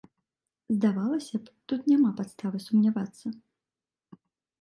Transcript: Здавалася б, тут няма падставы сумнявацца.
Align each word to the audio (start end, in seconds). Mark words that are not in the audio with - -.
Здавалася 0.75 1.39
б, 1.43 1.53
тут 1.71 1.81
няма 1.91 2.09
падставы 2.21 2.57
сумнявацца. 2.67 3.27